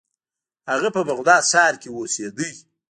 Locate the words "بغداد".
1.09-1.43